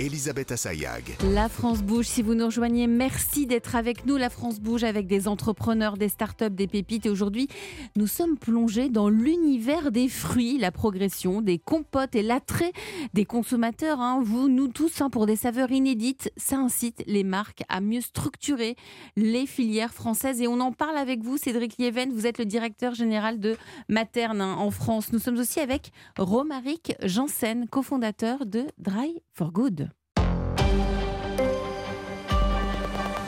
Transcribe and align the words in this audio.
Elisabeth 0.00 0.50
Assayag. 0.50 1.16
La 1.32 1.48
France 1.48 1.80
bouge. 1.80 2.06
Si 2.06 2.20
vous 2.20 2.34
nous 2.34 2.46
rejoignez, 2.46 2.88
merci 2.88 3.46
d'être 3.46 3.76
avec 3.76 4.06
nous. 4.06 4.16
La 4.16 4.28
France 4.28 4.58
bouge 4.58 4.82
avec 4.82 5.06
des 5.06 5.28
entrepreneurs, 5.28 5.96
des 5.96 6.08
startups, 6.08 6.50
des 6.50 6.66
pépites. 6.66 7.06
Et 7.06 7.10
aujourd'hui, 7.10 7.46
nous 7.94 8.08
sommes 8.08 8.36
plongés 8.36 8.88
dans 8.88 9.08
l'univers 9.08 9.92
des 9.92 10.08
fruits, 10.08 10.58
la 10.58 10.72
progression 10.72 11.42
des 11.42 11.60
compotes 11.60 12.16
et 12.16 12.24
l'attrait 12.24 12.72
des 13.12 13.24
consommateurs. 13.24 14.00
hein. 14.00 14.20
Vous, 14.20 14.48
nous 14.48 14.66
tous, 14.66 15.00
hein, 15.00 15.10
pour 15.10 15.26
des 15.26 15.36
saveurs 15.36 15.70
inédites, 15.70 16.32
ça 16.36 16.56
incite 16.56 17.04
les 17.06 17.22
marques 17.22 17.62
à 17.68 17.80
mieux 17.80 18.00
structurer 18.00 18.74
les 19.16 19.46
filières 19.46 19.94
françaises. 19.94 20.40
Et 20.40 20.48
on 20.48 20.58
en 20.58 20.72
parle 20.72 20.96
avec 20.96 21.22
vous, 21.22 21.36
Cédric 21.36 21.78
Lieven. 21.78 22.10
Vous 22.12 22.26
êtes 22.26 22.38
le 22.38 22.46
directeur 22.46 22.96
général 22.96 23.38
de 23.38 23.56
Materne 23.88 24.40
hein, 24.40 24.56
en 24.58 24.72
France. 24.72 25.12
Nous 25.12 25.20
sommes 25.20 25.38
aussi 25.38 25.60
avec 25.60 25.92
Romaric 26.18 26.96
Janssen, 27.04 27.68
cofondateur 27.68 28.44
de 28.44 28.64
Dry 28.78 29.22
for 29.34 29.52
Good. 29.52 29.83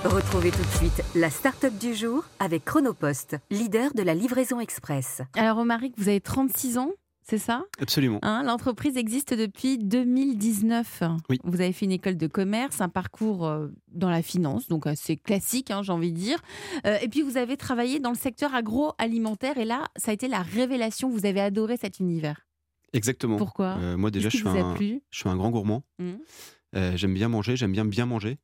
Retrouvez 0.05 0.51
tout 0.51 0.63
de 0.63 0.77
suite 0.77 1.03
la 1.15 1.31
start-up 1.31 1.75
du 1.79 1.95
jour 1.95 2.25
avec 2.39 2.65
Chronopost, 2.65 3.37
leader 3.51 3.93
de 3.95 4.03
la 4.03 4.15
livraison 4.15 4.61
express. 4.61 5.21
Alors, 5.37 5.57
Romaric, 5.57 5.95
vous 5.99 6.09
avez 6.09 6.21
36 6.21 6.79
ans, 6.79 6.91
c'est 7.29 7.39
ça? 7.39 7.65
Absolument. 7.81 8.21
Hein, 8.23 8.45
L'entreprise 8.45 8.97
existe 8.97 9.35
depuis 9.35 9.79
2019. 9.79 11.03
Oui. 11.29 11.39
Vous 11.43 11.61
avez 11.61 11.73
fait 11.73 11.87
une 11.87 11.93
école 11.93 12.17
de 12.17 12.29
commerce, 12.29 12.81
un 12.81 12.89
parcours 12.89 13.47
euh, 13.47 13.67
dans 13.89 14.11
la 14.11 14.23
finance, 14.23 14.69
donc 14.69 14.87
assez 14.87 15.17
classique, 15.17 15.73
hein, 15.73 15.83
j'ai 15.83 15.93
envie 15.93 16.13
de 16.13 16.17
dire. 16.19 16.39
Euh, 16.87 16.99
et 17.03 17.09
puis, 17.09 17.23
vous 17.23 17.37
avez 17.37 17.57
travaillé 17.57 17.99
dans 17.99 18.11
le 18.11 18.17
secteur 18.17 18.55
agroalimentaire. 18.55 19.59
Et 19.59 19.65
là, 19.65 19.87
ça 19.97 20.13
a 20.13 20.15
été 20.15 20.29
la 20.29 20.43
révélation. 20.43 21.09
Vous 21.11 21.27
avez 21.27 21.41
adoré 21.41 21.77
cet 21.77 21.99
univers. 21.99 22.47
Exactement. 22.93 23.37
Pourquoi? 23.37 23.77
Euh, 23.81 23.97
moi 23.97 24.13
déjà, 24.13 24.29
je 24.29 24.37
suis, 24.37 24.49
un, 24.49 24.75
plu? 24.75 25.03
je 25.11 25.19
suis 25.19 25.29
un 25.29 25.37
grand 25.37 25.51
gourmand. 25.51 25.83
Mhm. 25.99 26.19
Euh, 26.77 26.97
j'aime 26.97 27.15
bien 27.15 27.29
manger, 27.29 27.57
j'aime 27.57 27.73
bien 27.73 27.85
bien 27.85 28.07
manger. 28.07 28.37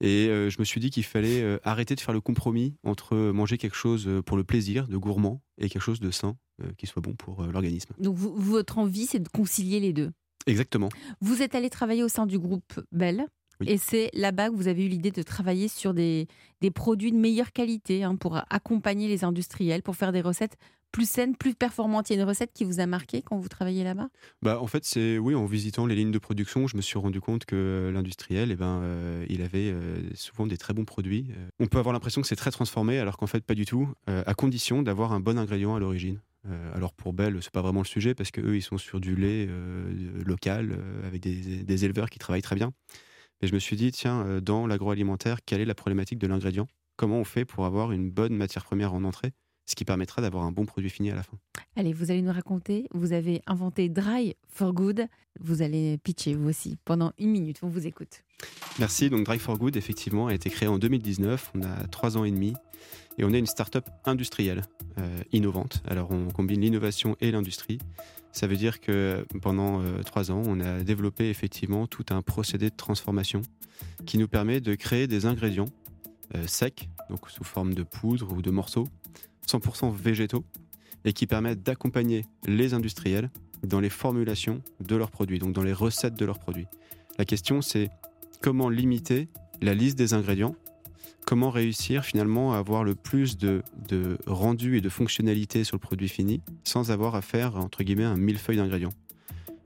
Et 0.00 0.28
euh, 0.28 0.50
je 0.50 0.58
me 0.60 0.64
suis 0.64 0.80
dit 0.80 0.90
qu'il 0.90 1.04
fallait 1.04 1.42
euh, 1.42 1.58
arrêter 1.64 1.94
de 1.94 2.00
faire 2.00 2.14
le 2.14 2.20
compromis 2.20 2.76
entre 2.84 3.16
manger 3.16 3.58
quelque 3.58 3.76
chose 3.76 4.08
pour 4.24 4.36
le 4.36 4.44
plaisir, 4.44 4.86
de 4.88 4.96
gourmand, 4.96 5.42
et 5.58 5.68
quelque 5.68 5.82
chose 5.82 6.00
de 6.00 6.10
sain, 6.10 6.36
qui 6.78 6.86
soit 6.86 7.02
bon 7.02 7.14
pour 7.14 7.42
l'organisme. 7.44 7.92
Donc, 7.98 8.16
vous- 8.16 8.34
votre 8.36 8.78
envie, 8.78 9.06
c'est 9.06 9.18
de 9.18 9.28
concilier 9.28 9.80
les 9.80 9.92
deux? 9.92 10.12
Exactement. 10.46 10.88
Vous 11.20 11.42
êtes 11.42 11.54
allé 11.54 11.70
travailler 11.70 12.04
au 12.04 12.08
sein 12.08 12.26
du 12.26 12.38
groupe 12.38 12.80
Bell. 12.92 13.26
Oui. 13.60 13.68
Et 13.70 13.78
c'est 13.78 14.10
là-bas 14.12 14.50
que 14.50 14.54
vous 14.54 14.68
avez 14.68 14.84
eu 14.84 14.88
l'idée 14.88 15.10
de 15.10 15.22
travailler 15.22 15.66
sur 15.68 15.94
des, 15.94 16.28
des 16.60 16.70
produits 16.70 17.10
de 17.10 17.16
meilleure 17.16 17.52
qualité 17.52 18.04
hein, 18.04 18.14
pour 18.14 18.38
accompagner 18.50 19.08
les 19.08 19.24
industriels, 19.24 19.82
pour 19.82 19.96
faire 19.96 20.12
des 20.12 20.20
recettes 20.20 20.56
plus 20.96 21.10
saines, 21.10 21.36
plus 21.36 21.54
performantes. 21.54 22.08
Il 22.08 22.14
y 22.14 22.18
a 22.18 22.22
une 22.22 22.26
recette 22.26 22.54
qui 22.54 22.64
vous 22.64 22.80
a 22.80 22.86
marqué 22.86 23.20
quand 23.20 23.36
vous 23.36 23.50
travaillez 23.50 23.84
là-bas? 23.84 24.08
Bah, 24.40 24.62
en 24.62 24.66
fait, 24.66 24.86
c'est 24.86 25.18
oui, 25.18 25.34
en 25.34 25.44
visitant 25.44 25.84
les 25.84 25.94
lignes 25.94 26.10
de 26.10 26.18
production, 26.18 26.66
je 26.68 26.76
me 26.78 26.80
suis 26.80 26.98
rendu 26.98 27.20
compte 27.20 27.44
que 27.44 27.54
euh, 27.54 27.92
l'industriel, 27.92 28.50
eh 28.50 28.56
ben, 28.56 28.80
euh, 28.80 29.26
il 29.28 29.42
avait 29.42 29.70
euh, 29.70 30.00
souvent 30.14 30.46
des 30.46 30.56
très 30.56 30.72
bons 30.72 30.86
produits. 30.86 31.28
On 31.60 31.66
peut 31.66 31.76
avoir 31.76 31.92
l'impression 31.92 32.22
que 32.22 32.26
c'est 32.26 32.34
très 32.34 32.50
transformé, 32.50 32.98
alors 32.98 33.18
qu'en 33.18 33.26
fait, 33.26 33.44
pas 33.44 33.54
du 33.54 33.66
tout, 33.66 33.92
à 34.06 34.32
condition 34.32 34.82
d'avoir 34.82 35.12
un 35.12 35.20
bon 35.20 35.38
ingrédient 35.38 35.74
à 35.74 35.80
l'origine. 35.80 36.18
Alors 36.74 36.94
pour 36.94 37.12
Bell, 37.12 37.36
c'est 37.42 37.52
pas 37.52 37.60
vraiment 37.60 37.80
le 37.80 37.86
sujet 37.86 38.14
parce 38.14 38.30
que 38.30 38.40
eux, 38.40 38.56
ils 38.56 38.62
sont 38.62 38.78
sur 38.78 38.98
du 38.98 39.16
lait 39.16 39.48
local 40.24 40.78
avec 41.04 41.20
des, 41.20 41.64
des 41.64 41.84
éleveurs 41.84 42.08
qui 42.08 42.18
travaillent 42.18 42.40
très 42.40 42.56
bien. 42.56 42.72
Mais 43.42 43.48
je 43.48 43.54
me 43.54 43.58
suis 43.58 43.76
dit, 43.76 43.90
tiens, 43.90 44.40
dans 44.40 44.66
l'agroalimentaire, 44.66 45.38
quelle 45.44 45.60
est 45.60 45.66
la 45.66 45.74
problématique 45.74 46.18
de 46.18 46.26
l'ingrédient? 46.26 46.68
Comment 46.96 47.18
on 47.18 47.24
fait 47.24 47.44
pour 47.44 47.66
avoir 47.66 47.92
une 47.92 48.10
bonne 48.10 48.34
matière 48.34 48.64
première 48.64 48.94
en 48.94 49.04
entrée, 49.04 49.32
ce 49.66 49.74
qui 49.74 49.84
permettra 49.84 50.22
d'avoir 50.22 50.44
un 50.44 50.52
bon 50.52 50.64
produit 50.64 50.90
fini 50.90 51.10
à 51.10 51.14
la 51.14 51.22
fin 51.22 51.36
Allez, 51.76 51.92
vous 51.92 52.10
allez 52.10 52.22
nous 52.22 52.32
raconter. 52.32 52.86
Vous 52.92 53.12
avez 53.12 53.42
inventé 53.46 53.88
Dry 53.88 54.36
for 54.48 54.72
Good. 54.72 55.06
Vous 55.40 55.60
allez 55.60 55.98
pitcher 55.98 56.34
vous 56.34 56.48
aussi 56.48 56.78
pendant 56.84 57.12
une 57.18 57.30
minute. 57.30 57.58
On 57.62 57.68
vous 57.68 57.86
écoute. 57.86 58.22
Merci. 58.78 59.10
Donc 59.10 59.24
Drive 59.24 59.40
for 59.40 59.58
Good, 59.58 59.76
effectivement, 59.76 60.28
a 60.28 60.34
été 60.34 60.48
créé 60.48 60.68
en 60.68 60.78
2019. 60.78 61.52
On 61.54 61.62
a 61.62 61.86
trois 61.88 62.16
ans 62.16 62.24
et 62.24 62.30
demi. 62.30 62.54
Et 63.18 63.24
on 63.24 63.32
est 63.32 63.38
une 63.38 63.46
start-up 63.46 63.88
industrielle, 64.04 64.62
euh, 64.98 65.22
innovante. 65.32 65.82
Alors 65.86 66.10
on 66.10 66.28
combine 66.28 66.60
l'innovation 66.60 67.16
et 67.20 67.30
l'industrie. 67.30 67.78
Ça 68.32 68.46
veut 68.46 68.56
dire 68.56 68.80
que 68.80 69.26
pendant 69.40 69.80
euh, 69.80 70.02
trois 70.02 70.30
ans, 70.30 70.42
on 70.44 70.60
a 70.60 70.82
développé 70.82 71.30
effectivement 71.30 71.86
tout 71.86 72.04
un 72.10 72.20
procédé 72.20 72.68
de 72.68 72.76
transformation 72.76 73.40
qui 74.04 74.18
nous 74.18 74.28
permet 74.28 74.60
de 74.60 74.74
créer 74.74 75.06
des 75.06 75.24
ingrédients 75.24 75.68
euh, 76.34 76.46
secs, 76.46 76.88
donc 77.10 77.30
sous 77.30 77.44
forme 77.44 77.74
de 77.74 77.82
poudre 77.82 78.32
ou 78.32 78.42
de 78.42 78.50
morceaux, 78.50 78.88
100% 79.46 79.94
végétaux, 79.94 80.44
et 81.04 81.12
qui 81.12 81.26
permettent 81.26 81.62
d'accompagner 81.62 82.24
les 82.46 82.74
industriels 82.74 83.30
dans 83.62 83.80
les 83.80 83.90
formulations 83.90 84.60
de 84.80 84.96
leurs 84.96 85.10
produits, 85.10 85.38
donc 85.38 85.52
dans 85.52 85.62
les 85.62 85.72
recettes 85.72 86.14
de 86.14 86.24
leurs 86.24 86.38
produits. 86.38 86.66
La 87.18 87.24
question, 87.24 87.62
c'est 87.62 87.90
comment 88.42 88.68
limiter 88.68 89.28
la 89.62 89.74
liste 89.74 89.96
des 89.96 90.14
ingrédients, 90.14 90.54
comment 91.26 91.50
réussir 91.50 92.04
finalement 92.04 92.54
à 92.54 92.58
avoir 92.58 92.84
le 92.84 92.94
plus 92.94 93.36
de, 93.38 93.62
rendu 94.26 94.76
et 94.76 94.80
de 94.80 94.88
fonctionnalité 94.88 95.64
sur 95.64 95.76
le 95.76 95.80
produit 95.80 96.08
fini 96.08 96.42
sans 96.64 96.90
avoir 96.90 97.14
à 97.14 97.22
faire, 97.22 97.56
entre 97.56 97.82
guillemets, 97.82 98.04
un 98.04 98.16
millefeuille 98.16 98.56
d'ingrédients? 98.56 98.92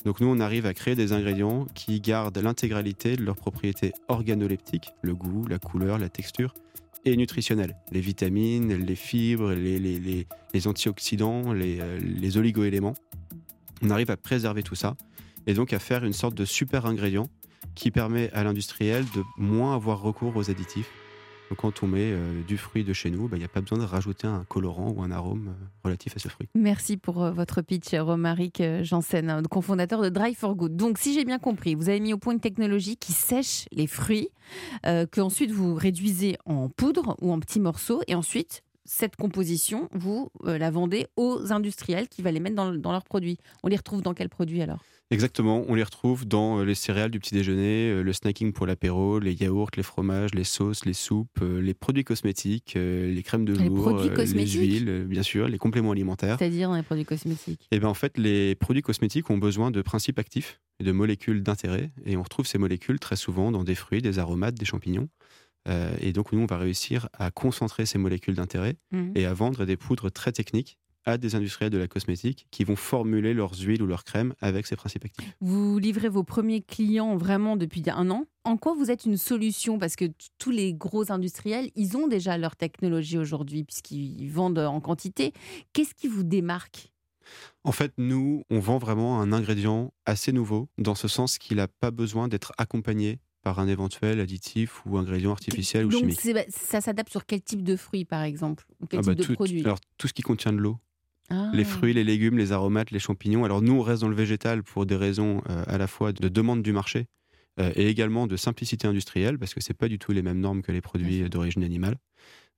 Donc 0.05 0.21
nous, 0.21 0.29
on 0.29 0.41
arrive 0.41 0.65
à 0.65 0.73
créer 0.73 0.95
des 0.95 1.13
ingrédients 1.13 1.67
qui 1.75 2.01
gardent 2.01 2.39
l'intégralité 2.39 3.17
de 3.17 3.23
leurs 3.23 3.37
propriétés 3.37 3.93
organoleptiques, 4.09 4.93
le 5.03 5.15
goût, 5.15 5.47
la 5.47 5.59
couleur, 5.59 5.99
la 5.99 6.09
texture, 6.09 6.55
et 7.05 7.17
nutritionnelles, 7.17 7.77
les 7.93 8.01
vitamines, 8.01 8.75
les 8.75 8.95
fibres, 8.95 9.53
les, 9.53 9.79
les- 9.79 9.99
les- 9.99 10.27
les 10.53 10.67
antioxydants, 10.67 11.55
euh, 11.55 11.99
les 12.01 12.37
oligoéléments. 12.37 12.95
On 13.83 13.91
arrive 13.91 14.11
à 14.11 14.17
préserver 14.17 14.63
tout 14.63 14.75
ça 14.75 14.97
et 15.47 15.55
donc 15.55 15.73
à 15.73 15.79
faire 15.79 16.05
une 16.05 16.13
sorte 16.13 16.35
de 16.35 16.45
super 16.45 16.87
ingrédient 16.87 17.29
qui 17.75 17.91
permet 17.91 18.31
à 18.33 18.45
l'industriel 18.45 19.05
de 19.15 19.23
moins 19.39 19.75
avoir 19.75 20.03
recours 20.03 20.37
aux 20.37 20.51
additifs. 20.51 20.91
Donc 21.51 21.59
quand 21.59 21.83
on 21.83 21.89
met 21.89 22.13
euh, 22.13 22.43
du 22.47 22.57
fruit 22.57 22.85
de 22.85 22.93
chez 22.93 23.11
nous, 23.11 23.27
bah, 23.27 23.37
il 23.37 23.41
n'y 23.41 23.45
a 23.45 23.49
pas 23.49 23.61
besoin 23.61 23.79
de 23.79 23.85
rajouter 23.85 24.29
un 24.29 24.45
colorant 24.49 24.91
ou 24.91 25.03
un 25.03 25.11
arôme 25.11 25.49
euh, 25.49 25.67
relatif 25.83 26.15
à 26.17 26.21
ce 26.21 26.29
fruit. 26.29 26.49
Merci 26.55 26.97
pour 26.97 27.25
euh, 27.25 27.33
votre 27.33 27.61
pitch, 27.61 27.93
Romaric 27.93 28.63
Janssen, 28.83 29.29
hein, 29.29 29.43
cofondateur 29.51 30.01
de 30.01 30.09
Dry 30.11 30.35
for 30.35 30.55
Good. 30.55 30.77
Donc, 30.77 30.99
si 30.99 31.13
j'ai 31.13 31.25
bien 31.25 31.41
compris, 31.41 31.75
vous 31.75 31.89
avez 31.89 31.99
mis 31.99 32.13
au 32.13 32.19
point 32.19 32.35
une 32.35 32.41
technologie 32.41 32.97
qui 32.97 33.13
sèche 33.13 33.67
les 33.73 33.89
fruits, 33.89 34.29
que 34.85 35.21
ensuite 35.21 35.51
vous 35.51 35.75
réduisez 35.75 36.37
en 36.45 36.69
poudre 36.69 37.17
ou 37.21 37.33
en 37.33 37.41
petits 37.41 37.61
morceaux, 37.61 38.03
et 38.07 38.15
ensuite 38.15 38.63
cette 38.85 39.17
composition, 39.17 39.89
vous 39.93 40.31
euh, 40.47 40.59
la 40.59 40.71
vendez 40.71 41.07
aux 41.17 41.53
industriels 41.53 42.09
qui 42.09 42.23
va 42.23 42.33
les 42.33 42.41
mettre 42.41 42.57
dans, 42.57 42.75
dans 42.75 42.93
leurs 42.93 43.05
produits. 43.05 43.39
On 43.63 43.69
les 43.69 43.77
retrouve 43.77 44.03
dans 44.03 44.15
quels 44.15 44.29
produits 44.29 44.63
alors? 44.63 44.83
Exactement, 45.13 45.65
on 45.67 45.75
les 45.75 45.83
retrouve 45.83 46.25
dans 46.25 46.61
euh, 46.61 46.65
les 46.65 46.77
céréales 46.77 47.11
du 47.11 47.19
petit 47.19 47.35
déjeuner, 47.35 47.91
euh, 47.91 48.03
le 48.03 48.13
snacking 48.13 48.53
pour 48.53 48.67
l'apéro, 48.67 49.19
les 49.19 49.35
yaourts, 49.35 49.71
les 49.77 49.83
fromages, 49.83 50.35
les 50.35 50.45
sauces, 50.45 50.85
les 50.85 50.93
soupes, 50.93 51.41
les 51.41 51.75
produits 51.75 52.05
cosmétiques, 52.05 52.75
les 52.77 53.23
crèmes 53.25 53.45
de 53.45 53.55
Les 53.55 53.67
jour, 53.67 54.01
les 54.03 54.15
cosmétiques? 54.15 54.61
huiles, 54.61 55.07
bien 55.09 55.23
sûr, 55.23 55.49
les 55.49 55.59
compléments 55.59 55.91
alimentaires. 55.91 56.37
C'est-à-dire 56.39 56.69
dans 56.69 56.77
les 56.77 56.83
produits 56.83 57.05
cosmétiques? 57.05 57.67
Et 57.71 57.81
bien 57.81 57.89
en 57.89 57.95
fait, 57.95 58.19
les 58.19 58.55
produits 58.55 58.83
cosmétiques 58.83 59.29
ont 59.31 59.39
besoin 59.39 59.71
de 59.71 59.83
principes 59.83 60.19
actifs 60.19 60.61
et 60.79 60.85
de 60.85 60.93
molécules 60.93 61.43
d'intérêt. 61.43 61.91
Et 62.07 62.17
on 62.17 62.23
retrouve 62.23 62.47
ces 62.47 62.59
molécules 62.59 62.99
très 62.99 63.17
souvent 63.17 63.51
dans 63.51 63.65
des 63.65 63.75
fruits, 63.75 64.01
des 64.01 64.19
aromates, 64.19 64.55
des 64.55 64.65
champignons. 64.65 65.09
Euh, 65.69 65.95
et 66.01 66.13
donc 66.13 66.33
nous, 66.33 66.41
on 66.41 66.47
va 66.47 66.57
réussir 66.59 67.09
à 67.13 67.31
concentrer 67.31 67.87
ces 67.87 67.99
molécules 67.99 68.35
d'intérêt 68.35 68.77
Mhm. 68.93 69.13
et 69.15 69.27
à 69.27 69.35
vendre 69.35 69.65
des 69.65 69.77
poudres 69.77 70.11
très 70.11 70.33
techniques 70.33 70.79
à 71.07 71.17
des 71.17 71.35
industriels 71.35 71.71
de 71.71 71.79
la 71.79 71.89
cosmétique 71.89 72.47
qui 72.51 72.63
vont 72.63 72.77
formuler 72.77 73.33
leurs 73.33 73.59
huiles 73.59 73.83
ou 73.83 73.87
leurs 73.87 74.05
crèmes 74.05 74.35
avec 74.41 74.67
ces 74.67 74.77
principes 74.77 75.07
actifs. 75.07 75.35
Vous 75.41 75.79
livrez 75.79 76.11
vos 76.11 76.25
premiers 76.25 76.61
clients 76.61 77.17
vraiment 77.17 77.57
depuis 77.57 77.83
un 77.89 78.11
an. 78.11 78.27
En 78.45 78.59
quoi 78.59 78.75
vous 78.75 78.91
êtes 78.91 79.07
une 79.07 79.17
solution? 79.17 79.79
Parce 79.79 79.97
que 79.97 80.05
tous 80.39 80.51
les 80.51 80.75
gros 80.75 81.11
industriels, 81.11 81.71
ils 81.75 81.97
ont 81.97 82.07
déjà 82.07 82.37
leur 82.37 82.55
technologie 82.55 83.17
aujourd'hui 83.17 83.65
puisqu'ils 83.65 84.29
vendent 84.31 84.59
en 84.59 84.81
quantité. 84.81 85.33
Qu'est-ce 85.73 85.95
qui 85.95 86.07
vous 86.07 86.23
démarque? 86.23 86.93
En 87.65 87.73
fait, 87.73 87.93
nous, 87.97 88.45
on 88.51 88.59
vend 88.59 88.77
vraiment 88.79 89.21
un 89.23 89.33
ingrédient 89.33 89.93
assez 90.05 90.33
nouveau, 90.33 90.69
dans 90.79 90.95
ce 90.95 91.09
sens 91.09 91.39
qu'il 91.39 91.57
n'a 91.59 91.69
pas 91.69 91.91
besoin 91.91 92.29
d'être 92.29 92.53
accompagné 92.59 93.21
par 93.43 93.59
un 93.59 93.69
éventuel 93.69 94.21
additif 94.21 94.85
ou 94.87 94.99
ingrédient 94.99 95.33
artificiel 95.33 95.87
ou 95.87 95.91
chimique. 95.91 96.21
bah, 96.35 96.43
ça 96.49 96.81
s'adapte 96.81 97.11
sur 97.11 97.25
quel 97.27 97.41
type 97.43 97.63
de 97.63 97.77
fruits 97.77 98.05
par 98.05 98.23
exemple 98.23 98.65
Ou 98.81 98.87
quel 98.87 99.01
Ah 99.01 99.03
bah, 99.03 99.13
type 99.13 99.19
de 99.19 99.25
tout, 99.25 99.35
produit? 99.35 99.61
alors, 99.65 99.79
tout 99.99 100.09
ce 100.09 100.13
qui 100.13 100.23
contient 100.23 100.53
de 100.53 100.59
l'eau, 100.59 100.79
Ah. 101.31 101.51
les 101.55 101.65
fruits, 101.65 101.93
les 101.95 102.05
légumes, 102.05 102.37
les 102.39 102.53
aromates, 102.53 102.91
les 102.91 102.99
champignons. 102.99 103.45
Alors 103.45 103.63
nous, 103.63 103.75
on 103.75 103.83
reste 103.83 104.03
dans 104.03 104.09
le 104.09 104.17
végétal 104.17 104.63
pour 104.63 104.85
des 104.87 104.97
raisons 104.97 105.43
euh, 105.49 105.65
à 105.67 105.79
la 105.79 105.87
fois 105.87 106.13
de 106.13 106.29
demande 106.29 106.63
du 106.63 106.73
marché 106.73 107.07
euh, 107.61 107.73
et 107.77 107.87
également 107.89 108.27
de 108.27 108.37
simplicité 108.37 108.87
industrielle, 108.89 109.39
parce 109.39 109.55
que 109.55 109.61
c'est 109.61 109.75
pas 109.75 109.89
du 109.89 109.99
tout 109.99 110.13
les 110.13 110.23
mêmes 110.23 110.41
normes 110.41 110.63
que 110.63 110.73
les 110.73 110.81
produits 110.81 111.29
d'origine 111.31 111.65
animale. 111.65 111.97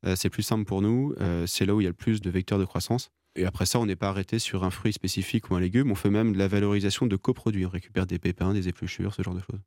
Euh, 0.05 0.17
c'est 0.17 0.31
plus 0.31 0.43
simple 0.43 0.64
pour 0.64 0.82
nous, 0.82 1.14
c'est 1.46 1.64
là 1.67 1.75
où 1.76 1.81
il 1.81 1.85
y 1.85 1.87
a 1.87 1.90
le 1.90 1.94
plus 1.94 2.20
de 2.20 2.28
vecteurs 2.31 2.58
de 2.58 2.64
croissance. 2.64 3.11
Et 3.37 3.46
après 3.46 3.64
ça, 3.67 3.78
on 3.78 3.87
n'est 3.87 3.96
pas 3.96 4.08
arrêté 4.11 4.38
sur 4.38 4.62
un 4.64 4.70
fruit 4.70 4.93
spécifique 4.93 5.50
ou 5.50 5.55
un 5.55 5.61
légume, 5.61 5.90
on 5.90 5.94
fait 5.94 6.11
même 6.11 6.32
de 6.35 6.38
la 6.38 6.49
valorisation 6.49 7.06
de 7.06 7.17
coproduits. 7.17 7.64
On 7.64 7.70
récupère 7.70 8.05
des 8.06 8.19
pépins, 8.19 8.52
des 8.52 8.69
épluchures, 8.69 9.14
ce 9.14 9.23
genre 9.23 9.35
de 9.35 9.40
choses. 9.40 9.61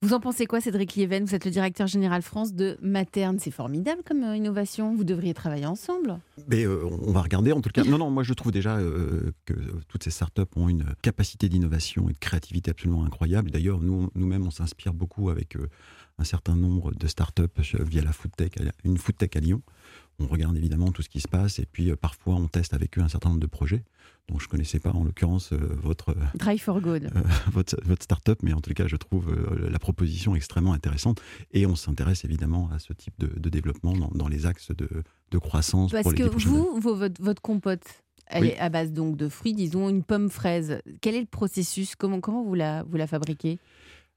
Vous 0.00 0.14
en 0.14 0.20
pensez 0.20 0.46
quoi, 0.46 0.60
Cédric 0.60 0.94
Lieven? 0.94 1.24
Vous 1.24 1.34
êtes 1.34 1.44
le 1.44 1.50
directeur 1.50 1.88
général 1.88 2.22
France 2.22 2.54
de 2.54 2.78
Materne. 2.80 3.40
C'est 3.40 3.50
formidable 3.50 4.02
comme 4.06 4.22
euh, 4.22 4.36
innovation. 4.36 4.94
Vous 4.94 5.02
devriez 5.02 5.34
travailler 5.34 5.66
ensemble. 5.66 6.20
Mais 6.46 6.64
euh, 6.64 6.84
on 7.02 7.10
va 7.10 7.20
regarder 7.20 7.50
en 7.50 7.60
tout 7.60 7.70
cas. 7.70 7.82
Non, 7.82 7.98
non, 7.98 8.08
moi 8.08 8.22
je 8.22 8.32
trouve 8.32 8.52
déjà 8.52 8.76
euh, 8.76 9.32
que 9.44 9.54
toutes 9.88 10.04
ces 10.04 10.10
startups 10.10 10.42
ont 10.54 10.68
une 10.68 10.84
capacité 11.02 11.48
d'innovation 11.48 12.08
et 12.08 12.12
de 12.12 12.18
créativité 12.18 12.70
absolument 12.70 13.04
incroyable. 13.04 13.50
D'ailleurs, 13.50 13.80
nous, 13.80 14.08
nous-mêmes, 14.14 14.46
on 14.46 14.52
s'inspire 14.52 14.94
beaucoup 14.94 15.30
avec 15.30 15.56
un 16.18 16.24
certain 16.24 16.54
nombre 16.54 16.94
de 16.94 17.06
startups 17.08 17.74
via 17.80 18.02
la 18.02 18.12
foodtech, 18.12 18.56
une 18.84 18.98
foodtech 18.98 19.34
à 19.34 19.40
Lyon. 19.40 19.62
On 20.20 20.28
regarde 20.28 20.56
évidemment 20.56 20.92
tout 20.92 21.02
ce 21.02 21.08
qui 21.08 21.20
se 21.20 21.28
passe 21.28 21.58
et 21.58 21.66
puis 21.66 21.94
parfois 21.96 22.36
on 22.36 22.46
teste 22.46 22.72
avec 22.72 22.98
eux 22.98 23.02
un 23.02 23.08
certain 23.08 23.30
nombre 23.30 23.40
de 23.40 23.46
projets 23.46 23.82
dont 24.28 24.38
je 24.38 24.44
ne 24.44 24.48
connaissais 24.48 24.78
pas 24.78 24.90
en 24.90 25.04
l'occurrence 25.04 25.52
euh, 25.52 25.58
votre, 25.82 26.10
euh, 26.10 26.24
Drive 26.34 26.62
for 26.62 26.80
Good. 26.80 27.04
Euh, 27.04 27.20
votre, 27.52 27.76
votre 27.84 28.02
start-up, 28.02 28.38
mais 28.42 28.52
en 28.52 28.60
tout 28.60 28.72
cas, 28.74 28.86
je 28.86 28.96
trouve 28.96 29.34
la 29.68 29.78
proposition 29.78 30.34
extrêmement 30.34 30.72
intéressante. 30.72 31.20
Et 31.52 31.66
on 31.66 31.76
s'intéresse 31.76 32.24
évidemment 32.24 32.70
à 32.72 32.78
ce 32.78 32.92
type 32.92 33.14
de, 33.18 33.48
développement 33.48 33.94
dans, 34.12 34.28
les 34.28 34.46
axes 34.46 34.72
de, 34.72 34.88
de 35.30 35.38
croissance. 35.38 35.92
Parce 35.92 36.12
que 36.12 36.22
vous, 36.22 36.78
votre, 36.80 37.22
votre 37.22 37.40
compote, 37.40 37.82
elle 38.26 38.44
est 38.44 38.58
à 38.58 38.68
base 38.68 38.92
donc 38.92 39.16
de 39.16 39.28
fruits, 39.28 39.54
disons 39.54 39.88
une 39.88 40.02
pomme 40.02 40.28
fraise. 40.28 40.80
Quel 41.00 41.14
est 41.14 41.20
le 41.20 41.26
processus? 41.26 41.96
Comment, 41.96 42.20
comment 42.20 42.44
vous 42.44 42.54
la, 42.54 42.82
vous 42.82 42.96
la 42.96 43.06
fabriquez? 43.06 43.58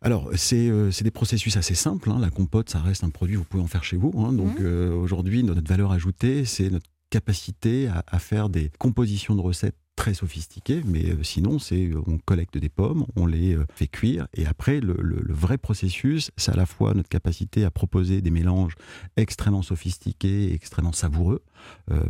Alors, 0.02 0.32
c'est 0.36 1.04
des 1.04 1.12
processus 1.12 1.56
assez 1.58 1.76
simples. 1.76 2.10
Hein. 2.10 2.20
La 2.20 2.30
compote, 2.30 2.70
ça 2.70 2.80
reste 2.80 3.04
un 3.04 3.10
produit, 3.10 3.36
vous 3.36 3.46
pouvez 3.46 3.64
en 3.64 3.68
faire 3.68 3.84
chez 3.84 3.98
vous. 3.98 4.12
Hein. 4.18 4.34
Donc, 4.34 4.60
mmh. 4.60 4.94
aujourd'hui, 4.94 5.44
notre 5.44 5.68
valeur 5.68 5.92
ajoutée, 5.92 6.44
c'est 6.44 6.70
notre 6.70 6.88
capacité 7.12 7.90
à, 8.08 8.20
faire 8.20 8.50
des 8.50 8.72
compositions 8.80 9.36
de 9.36 9.42
recettes 9.42 9.76
très 10.02 10.16
sophistiqué, 10.16 10.82
mais 10.84 11.12
euh, 11.12 11.22
sinon, 11.22 11.60
c'est 11.60 11.86
euh, 11.86 12.02
on 12.08 12.18
collecte 12.18 12.58
des 12.58 12.70
pommes, 12.70 13.06
on 13.16 13.28
les 13.28 13.54
euh, 13.54 13.68
fait 13.76 13.86
cuire, 13.86 14.26
et 14.34 14.48
après, 14.48 14.80
le, 14.80 14.96
vrai 15.30 15.60
processus, 15.60 16.32
c'est 16.38 16.52
à 16.52 16.56
la 16.56 16.66
fois 16.66 16.96
notre 16.96 17.08
capacité 17.08 17.66
à 17.66 17.70
proposer 17.70 18.24
des 18.24 18.32
mélanges 18.32 18.74
extrêmement 19.16 19.62
sophistiqués 19.62 20.46
et 20.46 20.54
extrêmement 20.56 20.92
savoureux 20.92 21.44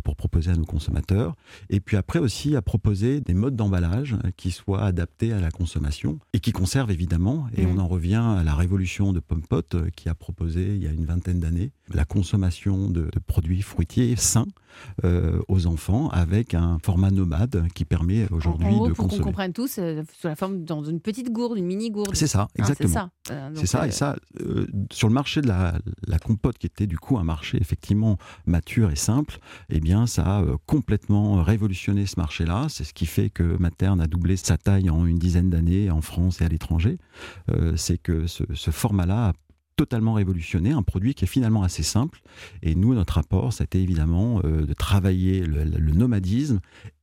pour 0.06 0.16
proposer 0.16 0.52
à 0.52 0.56
nos 0.56 0.64
consommateurs, 0.64 1.36
et 1.70 1.82
puis 1.82 1.98
après 1.98 2.20
aussi 2.20 2.56
à 2.56 2.62
proposer 2.62 3.20
des 3.20 3.34
modes 3.34 3.58
d'emballage 3.58 4.16
qui 4.38 4.52
soient 4.52 4.84
adaptés 4.84 5.34
à 5.34 5.42
la 5.42 5.52
consommation 5.52 6.20
et 6.32 6.40
qui 6.40 6.54
conservent 6.54 6.92
évidemment, 6.92 7.48
et 7.58 7.66
on 7.66 7.74
mm. 7.74 7.80
en 7.80 7.88
revient 7.88 8.24
à 8.40 8.44
la 8.46 8.56
révolution 8.56 9.12
de 9.12 9.20
Pompot 9.20 9.62
qui 9.98 10.08
a 10.08 10.16
proposé 10.16 10.76
il 10.76 10.82
y 10.82 10.88
a 10.88 10.92
une 10.92 11.06
vingtaine 11.06 11.42
d'années 11.42 11.72
la 11.94 12.06
consommation 12.06 12.90
de, 12.90 13.10
produits 13.28 13.62
fruitiers 13.62 14.16
sains 14.16 14.48
aux 15.48 15.68
enfants 15.68 16.10
avec 16.10 16.54
un 16.54 16.78
format 16.84 17.12
nomade 17.12 17.68
qui 17.74 17.86
permet 17.86 18.28
aujourd'hui 18.32 18.68
de 18.68 18.94
pour 18.94 19.06
consommer. 19.06 19.22
qu'on 19.22 19.30
comprenne 19.30 19.54
tous, 19.54 19.78
euh, 19.78 20.04
sous 20.20 20.28
la 20.28 20.36
forme 20.36 20.64
dans 20.64 20.84
une 20.84 21.00
petite 21.00 21.32
gourde, 21.32 21.58
une 21.58 21.66
mini 21.66 21.92
gourde. 21.92 22.16
C'est 22.16 22.28
ça, 22.28 22.48
exactement. 22.56 22.90
c'est 22.90 22.94
ça. 22.94 23.82
Euh, 23.82 23.86
et 23.86 23.92
ça, 23.92 24.16
euh, 24.42 24.68
sur 24.92 25.08
le 25.08 25.14
marché 25.14 25.42
de 25.42 25.48
la, 25.48 25.78
la, 26.08 26.20
compote, 26.20 26.58
qui 26.58 26.68
était 26.68 26.88
du 26.88 26.98
coup 26.98 27.18
un 27.18 27.24
marché 27.24 27.58
effectivement 27.60 28.18
mature 28.46 28.92
et 28.92 28.96
simple, 28.96 29.40
eh 29.70 29.80
bien, 29.80 30.08
ça 30.08 30.40
a 30.40 30.46
complètement 30.66 31.44
révolutionné 31.44 32.06
ce 32.06 32.20
marché-là. 32.20 32.68
C'est 32.70 32.84
ce 32.84 32.94
qui 32.94 33.06
fait 33.06 33.30
que 33.30 33.58
Materne 33.58 34.02
a 34.02 34.08
doublé 34.08 34.38
sa 34.38 34.58
taille 34.58 34.90
en 34.90 35.06
une 35.06 35.20
dizaine 35.20 35.50
d'années 35.50 35.90
en 35.92 36.02
France 36.02 36.42
et 36.42 36.46
à 36.46 36.48
l'étranger. 36.48 36.98
c'est 37.76 37.98
que 37.98 38.28
ce, 38.28 38.44
ce 38.54 38.72
format-là 38.72 39.30
a 39.30 39.34
totalement 39.82 40.14
révolutionné, 40.14 40.72
un 40.72 40.84
produit 40.84 41.16
qui 41.16 41.24
est 41.24 41.28
finalement 41.28 41.64
assez 41.64 41.82
simple. 41.82 42.22
Et 42.62 42.76
nous, 42.76 42.94
notre 42.94 43.18
apport, 43.18 43.52
c'était 43.52 43.80
évidemment 43.80 44.42
de 44.42 44.74
travailler 44.74 45.44
le, 45.44 45.64
le, 45.64 45.92
nomadisme 45.94 46.60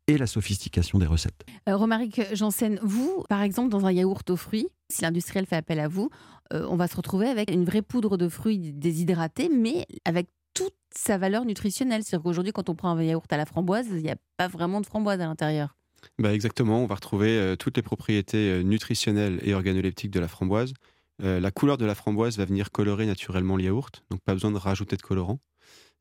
et 0.09 0.17
la 0.17 0.27
sophistication 0.27 0.99
des 0.99 1.07
recettes. 1.07 1.45
Euh, 1.69 1.77
Romaric 1.77 2.21
Janssen, 2.35 2.81
vous, 2.83 3.25
par 3.29 3.43
exemple, 3.43 3.69
dans 3.69 3.85
un 3.87 3.93
yaourt 3.93 4.29
aux 4.31 4.37
fruits, 4.37 4.69
si 4.89 5.03
l'industriel 5.03 5.47
fait 5.47 5.57
appel 5.57 5.79
à 5.79 5.87
vous, 5.87 6.11
euh, 6.53 6.67
on 6.69 6.77
va 6.77 6.89
se 6.89 6.97
retrouver 6.97 7.29
avec 7.29 7.51
une 7.51 7.65
vraie 7.65 7.83
poudre 7.83 8.17
de 8.17 8.29
fruits 8.29 8.73
déshydratés, 8.73 9.51
mais 9.51 9.87
avec 10.05 10.29
toute 10.55 10.75
sa 10.95 11.19
valeur 11.19 11.45
nutritionnelle. 11.45 12.03
C'est-à-dire 12.03 12.25
qu'aujourd'hui, 12.25 12.53
quand 12.53 12.71
on 12.71 12.75
prend 12.75 12.97
un 12.97 13.03
yaourt 13.03 13.31
à 13.33 13.37
la 13.37 13.45
framboise, 13.45 13.87
il 13.91 14.03
n'y 14.03 14.11
a 14.11 14.17
pas 14.39 14.49
vraiment 14.49 14.81
de 14.81 14.87
framboise 14.87 15.21
à 15.21 15.27
l'intérieur. 15.27 15.77
Bah 16.19 16.33
exactement, 16.33 16.83
on 16.83 16.87
va 16.87 16.95
retrouver 16.95 17.39
euh, 17.39 17.57
toutes 17.57 17.77
les 17.77 17.83
propriétés 17.83 18.63
nutritionnelles 18.65 19.41
et 19.43 19.53
organoleptiques 19.53 20.13
de 20.13 20.21
la 20.21 20.29
framboise. 20.29 20.73
La 21.21 21.51
couleur 21.51 21.79
de 21.79 21.85
la 21.85 21.95
framboise 21.95 22.39
va 22.39 22.45
venir 22.45 22.71
colorer 22.71 23.07
naturellement 23.07 23.57
le 23.57 23.65
yaourt, 23.65 24.05
donc 24.11 24.21
pas 24.21 24.35
besoin 24.35 24.51
de 24.51 24.57
rajouter 24.57 24.97
de 24.97 25.03
colorant. 25.03 25.41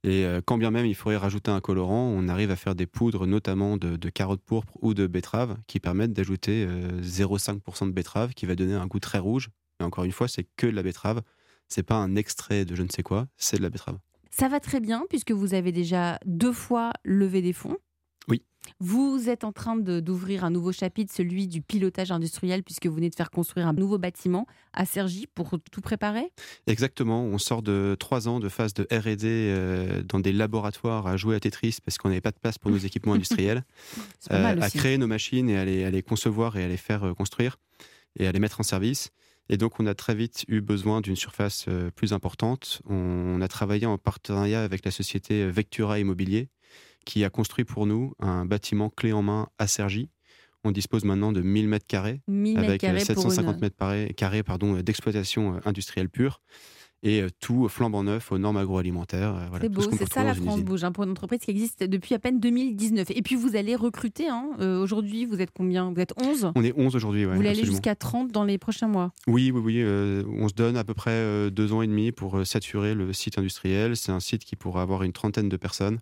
Et 0.04 0.25
euh, 0.25 0.42
quand 0.46 0.58
bien 0.58 0.72
même 0.72 0.86
il 0.86 0.96
faudrait 0.96 1.18
rajouter 1.18 1.52
un 1.52 1.60
colorant, 1.60 2.14
on 2.16 2.28
arrive 2.28 2.52
à 2.52 2.56
faire 2.56 2.75
des 2.75 2.86
poudres, 2.86 3.25
notamment 3.25 3.78
de, 3.78 4.10
carottes 4.10 4.42
pourpres 4.42 4.78
ou 4.81 4.94
de 4.94 5.08
betteraves, 5.08 5.58
qui 5.68 5.80
permettent 5.80 6.14
d'ajouter 6.14 6.68
0,5% 7.02 7.84
euh, 7.84 7.88
de 7.88 7.92
betterave, 7.92 8.34
qui 8.34 8.46
va 8.46 8.56
donner 8.56 8.74
un 8.74 8.88
goût 8.88 9.00
très 9.00 9.19
rouge. 9.19 9.50
Mais 9.80 9.86
encore 9.86 10.04
une 10.04 10.12
fois, 10.12 10.28
c'est 10.28 10.48
que 10.56 10.68
de 10.68 10.72
la 10.72 10.84
betterave. 10.84 11.22
C'est 11.68 11.84
pas 11.84 11.96
un 11.96 12.16
extrait 12.16 12.63
de 12.63 12.75
je 12.75 12.84
ne 12.84 12.88
sais 12.88 13.04
quoi, 13.04 13.28
c'est 13.36 13.58
de 13.58 13.63
la 13.63 13.70
betterave. 13.70 13.98
Ça 14.31 14.48
va 14.48 14.60
très 14.60 14.80
bien 14.80 15.04
puisque 15.10 15.31
vous 15.31 15.54
avez 15.54 15.72
déjà 15.72 16.20
deux 16.25 16.54
fois 16.54 16.94
levé 17.04 17.42
des 17.42 17.54
fonds. 17.54 17.78
Oui. 18.27 18.44
Vous 18.79 19.29
êtes 19.29 19.44
en 19.44 19.51
train 19.51 19.77
d'ouvrir 19.77 20.44
un 20.44 20.50
nouveau 20.50 20.71
chapitre, 20.71 21.13
celui 21.13 21.47
du 21.47 21.62
pilotage 21.62 22.12
industriel, 22.12 22.63
puisque 22.63 22.85
vous 22.85 22.95
venez 22.95 23.09
de 23.09 23.15
faire 23.15 23.31
construire 23.31 23.68
un 23.68 23.74
nouveau 23.74 23.97
bâtiment 23.97 24.45
à 24.74 24.85
Cergy 24.85 25.27
pour 25.27 25.51
tout 25.71 25.81
préparer? 25.81 26.31
Exactement. 26.68 27.24
On 27.24 27.38
sort 27.38 27.62
de 27.62 27.95
trois 28.00 28.27
ans 28.27 28.39
de 28.39 28.50
phase 28.50 28.74
de 28.74 28.83
RD 28.83 29.25
euh, 29.25 30.03
dans 30.03 30.19
des 30.19 30.33
laboratoires 30.33 31.07
à 31.07 31.18
jouer 31.18 31.35
à 31.35 31.39
Tetris 31.39 31.77
parce 31.83 31.97
qu'on 31.97 32.09
n'avait 32.09 32.21
pas 32.21 32.31
de 32.31 32.39
place 32.39 32.57
pour 32.57 32.71
nos 32.71 32.77
équipements 32.85 33.13
industriels, 33.13 33.63
euh, 34.31 34.62
à 34.62 34.69
créer 34.69 34.97
nos 34.97 35.07
machines 35.07 35.50
et 35.50 35.57
à 35.57 35.65
les, 35.65 35.83
à 35.83 35.89
les, 35.89 36.03
concevoir 36.03 36.57
et 36.57 36.63
à 36.63 36.68
les 36.68 36.77
faire 36.77 37.03
euh, 37.03 37.13
construire 37.13 37.57
et 38.19 38.27
à 38.27 38.31
les 38.31 38.39
mettre 38.39 38.59
en 38.59 38.63
service. 38.63 39.12
Et 39.50 39.56
donc, 39.56 39.79
on 39.79 39.85
a 39.85 39.95
très 39.95 40.13
vite 40.13 40.44
eu 40.50 40.59
besoin 40.59 41.00
d'une 41.00 41.15
surface 41.15 41.68
plus 41.95 42.12
importante. 42.12 42.81
On 42.89 43.39
a 43.39 43.47
travaillé 43.47 43.85
en 43.85 43.97
partenariat 43.97 44.62
avec 44.62 44.83
la 44.83 44.91
société 44.91 45.50
Vectura 45.50 46.00
Immobilier, 46.00 46.50
qui 47.07 47.24
a 47.24 47.30
construit 47.30 47.63
pour 47.63 47.86
nous 47.86 48.13
un 48.19 48.45
bâtiment 48.45 48.89
clé 48.89 49.13
en 49.13 49.21
main 49.21 49.48
à 49.57 49.68
Cergy. 49.68 50.09
On 50.65 50.71
dispose 50.71 51.06
maintenant 51.06 51.31
de 51.31 51.42
1000 51.42 51.69
mètres 51.69 51.88
carrés 51.88 52.21
avec 52.57 52.81
750 52.81 53.56
euh, 53.56 53.59
mètres 53.62 54.13
carrés 54.15 54.44
d'exploitation 54.83 55.56
euh, 55.56 55.59
industrielle 55.63 56.09
pure 56.09 56.42
et 57.04 57.21
euh, 57.21 57.30
tout 57.39 57.69
flambant 57.69 58.04
neuf 58.04 58.33
aux 58.33 58.38
normes 58.38 58.57
agroalimentaires. 58.57 59.50
c'est 59.62 59.69
beau, 59.69 59.83
c'est 59.98 60.12
ça 60.12 60.25
la 60.25 60.33
France 60.33 60.62
Bouge, 60.63 60.83
hein, 60.83 60.92
pour 60.92 61.06
une 61.06 61.12
entreprise 61.12 61.39
qui 61.39 61.51
existe 61.51 61.81
depuis 61.81 62.13
à 62.13 62.19
peine 62.19 62.42
2019. 62.42 63.12
Et 63.12 63.21
puis 63.21 63.36
vous 63.36 63.56
allez 63.56 63.77
recruter, 63.77 64.27
hein, 64.27 64.50
aujourd'hui 64.60 65.24
vous 65.25 65.39
êtes 65.39 65.51
combien? 65.56 65.94
Vous 65.94 66.01
êtes 66.01 66.13
11 66.21 66.51
On 66.56 66.63
est 66.65 66.74
11 66.75 66.94
aujourd'hui, 66.98 67.24
Vous 67.24 67.31
allez 67.31 67.50
aller 67.50 67.63
jusqu'à 67.63 67.95
30 67.95 68.33
dans 68.33 68.44
les 68.44 68.57
prochains 68.57 68.89
mois? 68.89 69.13
Oui, 69.27 69.51
oui, 69.51 69.62
oui. 69.63 70.25
on 70.38 70.50
se 70.50 70.53
donne 70.56 70.75
à 70.75 70.83
peu 70.83 70.94
près 70.94 71.50
deux 71.51 71.71
ans 71.71 71.81
et 71.81 71.88
demi 71.88 72.12
pour 72.12 72.45
saturer 72.45 72.95
le 72.95 73.13
site 73.13 73.38
industriel. 73.38 73.95
C'est 73.95 74.12
un 74.12 74.19
site 74.19 74.44
qui 74.44 74.57
pourra 74.57 74.81
avoir 74.81 75.03
une 75.03 75.13
trentaine 75.13 75.48
de 75.48 75.56
personnes. 75.56 76.01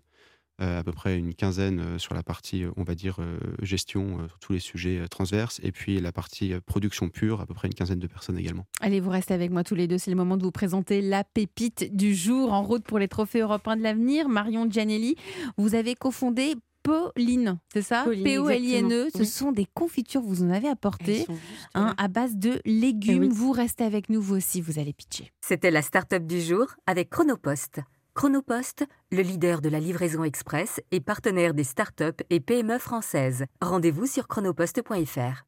Euh, 0.62 0.80
à 0.80 0.82
peu 0.82 0.92
près 0.92 1.18
une 1.18 1.34
quinzaine 1.34 1.80
euh, 1.80 1.98
sur 1.98 2.14
la 2.14 2.22
partie, 2.22 2.64
euh, 2.64 2.70
on 2.78 2.82
va 2.82 2.94
dire, 2.94 3.18
gestion, 3.60 4.26
sur 4.26 4.38
tous 4.38 4.52
les 4.54 4.58
sujets 4.58 5.06
transverses, 5.08 5.60
et 5.62 5.70
puis 5.70 6.00
la 6.00 6.12
partie 6.12 6.54
production 6.64 7.08
pure, 7.08 7.40
à 7.40 7.46
peu 7.46 7.52
près 7.52 7.68
une 7.68 7.74
quinzaine 7.74 7.98
de 7.98 8.06
personnes 8.06 8.38
également. 8.38 8.64
Allez, 8.80 9.00
vous 9.00 9.10
restez 9.10 9.34
avec 9.34 9.50
moi 9.50 9.64
tous 9.64 9.74
les 9.74 9.86
deux, 9.86 9.98
c'est 9.98 10.10
le 10.10 10.16
moment 10.16 10.36
de 10.36 10.42
vous 10.42 10.50
présenter 10.50 11.02
la 11.02 11.24
pépite 11.24 11.94
du 11.94 12.14
jour 12.14 12.52
en 12.52 12.62
route 12.62 12.84
pour 12.84 12.98
les 12.98 13.08
trophées 13.08 13.40
européens 13.40 13.76
de 13.76 13.82
l'avenir. 13.82 14.28
Marion 14.28 14.70
Gianelli, 14.70 15.16
vous 15.58 15.74
avez 15.74 15.94
cofondé 15.94 16.54
Pauline, 16.82 17.58
c'est 17.72 17.82
ça? 17.82 18.04
P-O-L-I-N-E. 18.04 19.08
Ce 19.14 19.24
sont 19.24 19.52
des 19.52 19.66
confitures, 19.74 20.22
vous 20.22 20.42
en 20.42 20.50
avez 20.50 20.68
apporté, 20.68 21.26
hein, 21.74 21.94
à 21.98 22.08
base 22.08 22.36
de 22.36 22.60
légumes. 22.64 23.24
Eh 23.24 23.28
vous 23.28 23.50
restez 23.50 23.84
avec 23.84 24.08
nous, 24.08 24.22
vous 24.22 24.36
aussi, 24.36 24.60
vous 24.60 24.78
allez 24.78 24.92
pitcher. 24.92 25.32
C'était 25.40 25.72
la 25.72 25.82
start-up 25.82 26.24
du 26.24 26.40
jour 26.40 26.66
avec 26.86 27.10
Chronopost. 27.10 27.80
Chronopost, 28.16 28.86
le 29.12 29.20
leader 29.20 29.60
de 29.60 29.68
la 29.68 29.78
livraison 29.78 30.24
express 30.24 30.80
et 30.90 31.00
partenaire 31.00 31.52
des 31.52 31.64
startups 31.64 32.24
et 32.30 32.40
PME 32.40 32.78
françaises. 32.78 33.44
Rendez-vous 33.60 34.06
sur 34.06 34.26
chronopost.fr. 34.26 35.44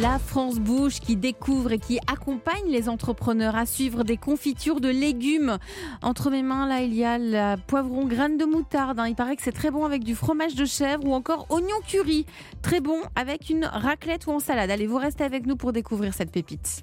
La 0.00 0.18
France 0.18 0.58
bouge 0.58 1.00
qui 1.00 1.16
découvre 1.16 1.72
et 1.72 1.78
qui 1.78 1.98
accompagne 2.06 2.68
les 2.68 2.88
entrepreneurs 2.88 3.56
à 3.56 3.64
suivre 3.64 4.04
des 4.04 4.16
confitures 4.18 4.80
de 4.80 4.88
légumes. 4.88 5.56
Entre 6.02 6.30
mes 6.30 6.42
mains, 6.42 6.66
là, 6.66 6.82
il 6.82 6.94
y 6.94 7.04
a 7.04 7.16
la 7.16 7.56
poivron 7.56 8.04
graine 8.06 8.36
de 8.36 8.44
moutarde. 8.44 8.98
Hein. 8.98 9.08
Il 9.08 9.14
paraît 9.14 9.36
que 9.36 9.42
c'est 9.42 9.52
très 9.52 9.70
bon 9.70 9.84
avec 9.84 10.04
du 10.04 10.14
fromage 10.14 10.54
de 10.54 10.66
chèvre 10.66 11.04
ou 11.06 11.14
encore 11.14 11.46
oignon 11.48 11.76
curry. 11.86 12.26
Très 12.60 12.80
bon 12.80 13.00
avec 13.14 13.48
une 13.48 13.64
raclette 13.64 14.26
ou 14.26 14.32
en 14.32 14.40
salade. 14.40 14.70
Allez, 14.70 14.86
vous 14.86 14.98
restez 14.98 15.24
avec 15.24 15.46
nous 15.46 15.56
pour 15.56 15.72
découvrir 15.72 16.12
cette 16.12 16.32
pépite. 16.32 16.78